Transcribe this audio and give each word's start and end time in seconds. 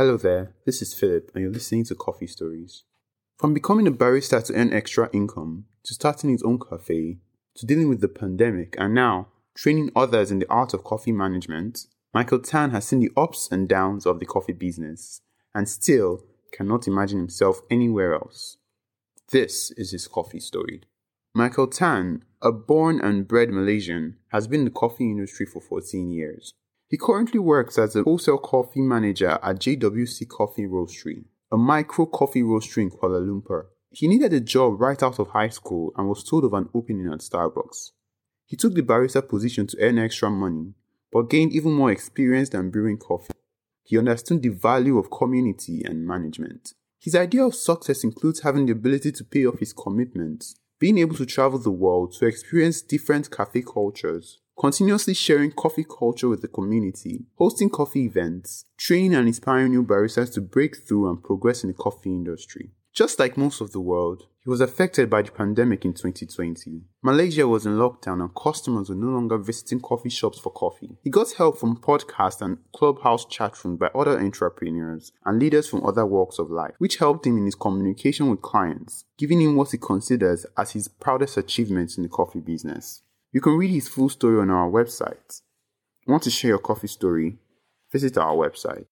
Hello 0.00 0.16
there, 0.16 0.54
this 0.64 0.80
is 0.80 0.94
Philip, 0.94 1.30
and 1.34 1.42
you're 1.42 1.52
listening 1.52 1.84
to 1.84 1.94
Coffee 1.94 2.26
Stories. 2.26 2.84
From 3.36 3.52
becoming 3.52 3.86
a 3.86 3.92
barista 3.92 4.42
to 4.46 4.54
earn 4.54 4.72
extra 4.72 5.10
income, 5.12 5.66
to 5.82 5.92
starting 5.92 6.30
his 6.30 6.42
own 6.42 6.58
cafe, 6.58 7.18
to 7.56 7.66
dealing 7.66 7.90
with 7.90 8.00
the 8.00 8.08
pandemic, 8.08 8.74
and 8.78 8.94
now 8.94 9.28
training 9.54 9.92
others 9.94 10.30
in 10.30 10.38
the 10.38 10.48
art 10.48 10.72
of 10.72 10.84
coffee 10.84 11.12
management, 11.12 11.80
Michael 12.14 12.38
Tan 12.38 12.70
has 12.70 12.86
seen 12.86 13.00
the 13.00 13.10
ups 13.14 13.46
and 13.52 13.68
downs 13.68 14.06
of 14.06 14.20
the 14.20 14.24
coffee 14.24 14.54
business 14.54 15.20
and 15.54 15.68
still 15.68 16.24
cannot 16.50 16.86
imagine 16.86 17.18
himself 17.18 17.60
anywhere 17.70 18.14
else. 18.14 18.56
This 19.30 19.70
is 19.72 19.90
his 19.90 20.08
coffee 20.08 20.40
story. 20.40 20.80
Michael 21.34 21.66
Tan, 21.66 22.24
a 22.40 22.52
born 22.52 23.02
and 23.02 23.28
bred 23.28 23.50
Malaysian, 23.50 24.16
has 24.28 24.48
been 24.48 24.60
in 24.60 24.64
the 24.64 24.70
coffee 24.70 25.10
industry 25.10 25.44
for 25.44 25.60
14 25.60 26.10
years. 26.10 26.54
He 26.90 26.98
currently 26.98 27.38
works 27.38 27.78
as 27.78 27.94
a 27.94 28.02
wholesale 28.02 28.38
coffee 28.38 28.80
manager 28.80 29.38
at 29.44 29.60
JWC 29.60 30.28
Coffee 30.28 30.66
Roastery, 30.66 31.22
a 31.52 31.56
micro 31.56 32.04
coffee 32.04 32.42
roastery 32.42 32.82
in 32.82 32.90
Kuala 32.90 33.24
Lumpur. 33.24 33.66
He 33.92 34.08
needed 34.08 34.32
a 34.32 34.40
job 34.40 34.80
right 34.80 35.00
out 35.00 35.20
of 35.20 35.28
high 35.28 35.50
school 35.50 35.92
and 35.96 36.08
was 36.08 36.24
told 36.24 36.44
of 36.44 36.52
an 36.52 36.68
opening 36.74 37.06
at 37.06 37.20
Starbucks. 37.20 37.92
He 38.44 38.56
took 38.56 38.74
the 38.74 38.82
barista 38.82 39.22
position 39.22 39.68
to 39.68 39.76
earn 39.80 40.00
extra 40.00 40.30
money, 40.30 40.74
but 41.12 41.30
gained 41.30 41.52
even 41.52 41.70
more 41.74 41.92
experience 41.92 42.48
than 42.48 42.70
brewing 42.70 42.98
coffee. 42.98 43.34
He 43.84 43.96
understood 43.96 44.42
the 44.42 44.48
value 44.48 44.98
of 44.98 45.12
community 45.12 45.84
and 45.84 46.04
management. 46.04 46.74
His 47.00 47.14
idea 47.14 47.44
of 47.44 47.54
success 47.54 48.02
includes 48.02 48.40
having 48.40 48.66
the 48.66 48.72
ability 48.72 49.12
to 49.12 49.24
pay 49.24 49.46
off 49.46 49.60
his 49.60 49.72
commitments, 49.72 50.56
being 50.80 50.98
able 50.98 51.14
to 51.14 51.26
travel 51.26 51.60
the 51.60 51.70
world 51.70 52.14
to 52.14 52.26
experience 52.26 52.82
different 52.82 53.30
cafe 53.30 53.62
cultures, 53.62 54.40
continuously 54.60 55.14
sharing 55.14 55.50
coffee 55.50 55.84
culture 55.84 56.28
with 56.28 56.42
the 56.42 56.48
community, 56.48 57.24
hosting 57.36 57.70
coffee 57.70 58.04
events, 58.04 58.66
training 58.76 59.14
and 59.14 59.26
inspiring 59.26 59.70
new 59.70 59.82
baristas 59.82 60.30
to 60.34 60.38
break 60.38 60.86
through 60.86 61.08
and 61.08 61.24
progress 61.24 61.64
in 61.64 61.68
the 61.68 61.74
coffee 61.74 62.10
industry. 62.10 62.70
Just 62.92 63.18
like 63.18 63.38
most 63.38 63.62
of 63.62 63.72
the 63.72 63.80
world, 63.80 64.26
he 64.44 64.50
was 64.50 64.60
affected 64.60 65.08
by 65.08 65.22
the 65.22 65.30
pandemic 65.30 65.86
in 65.86 65.94
2020. 65.94 66.82
Malaysia 67.02 67.48
was 67.48 67.64
in 67.64 67.78
lockdown 67.78 68.20
and 68.20 68.34
customers 68.34 68.90
were 68.90 68.94
no 68.94 69.06
longer 69.06 69.38
visiting 69.38 69.80
coffee 69.80 70.10
shops 70.10 70.38
for 70.38 70.52
coffee. 70.52 70.98
He 71.02 71.08
got 71.08 71.32
help 71.32 71.56
from 71.56 71.80
podcasts 71.80 72.42
and 72.42 72.58
clubhouse 72.74 73.24
chat 73.24 73.64
rooms 73.64 73.78
by 73.78 73.86
other 73.94 74.20
entrepreneurs 74.20 75.12
and 75.24 75.38
leaders 75.38 75.70
from 75.70 75.86
other 75.86 76.04
walks 76.04 76.38
of 76.38 76.50
life, 76.50 76.74
which 76.76 76.98
helped 76.98 77.26
him 77.26 77.38
in 77.38 77.46
his 77.46 77.54
communication 77.54 78.28
with 78.28 78.42
clients, 78.42 79.06
giving 79.16 79.40
him 79.40 79.56
what 79.56 79.70
he 79.70 79.78
considers 79.78 80.44
as 80.58 80.72
his 80.72 80.88
proudest 80.88 81.38
achievements 81.38 81.96
in 81.96 82.02
the 82.02 82.10
coffee 82.10 82.40
business. 82.40 83.00
You 83.32 83.40
can 83.40 83.56
read 83.56 83.70
his 83.70 83.88
full 83.88 84.08
story 84.08 84.40
on 84.40 84.50
our 84.50 84.68
website. 84.68 85.40
Want 86.06 86.24
to 86.24 86.30
share 86.30 86.50
your 86.50 86.58
coffee 86.58 86.88
story? 86.88 87.38
Visit 87.92 88.18
our 88.18 88.34
website. 88.34 88.86